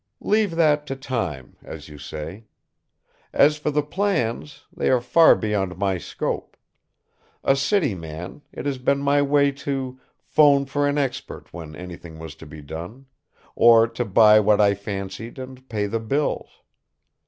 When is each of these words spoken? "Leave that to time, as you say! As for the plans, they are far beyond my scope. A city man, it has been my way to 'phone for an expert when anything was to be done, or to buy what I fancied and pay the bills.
"Leave 0.23 0.55
that 0.55 0.87
to 0.87 0.95
time, 0.95 1.57
as 1.63 1.87
you 1.87 1.99
say! 1.99 2.45
As 3.33 3.57
for 3.59 3.69
the 3.69 3.83
plans, 3.83 4.65
they 4.75 4.89
are 4.89 4.99
far 4.99 5.35
beyond 5.35 5.77
my 5.77 5.99
scope. 5.99 6.57
A 7.43 7.55
city 7.55 7.93
man, 7.93 8.41
it 8.51 8.65
has 8.65 8.79
been 8.79 8.97
my 8.99 9.21
way 9.21 9.51
to 9.51 9.99
'phone 10.23 10.65
for 10.65 10.87
an 10.87 10.97
expert 10.97 11.53
when 11.53 11.75
anything 11.75 12.17
was 12.17 12.33
to 12.37 12.47
be 12.47 12.63
done, 12.63 13.05
or 13.55 13.87
to 13.89 14.03
buy 14.03 14.39
what 14.39 14.59
I 14.59 14.73
fancied 14.73 15.37
and 15.37 15.69
pay 15.69 15.85
the 15.85 15.99
bills. 15.99 16.49